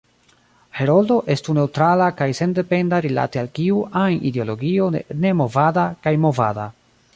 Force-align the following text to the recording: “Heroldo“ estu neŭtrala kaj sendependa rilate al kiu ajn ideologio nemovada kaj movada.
“Heroldo“ 0.77 1.17
estu 1.33 1.53
neŭtrala 1.57 2.07
kaj 2.21 2.27
sendependa 2.39 3.01
rilate 3.07 3.43
al 3.43 3.51
kiu 3.61 3.83
ajn 4.05 4.19
ideologio 4.33 4.91
nemovada 5.27 5.87
kaj 6.07 6.19
movada. 6.27 6.69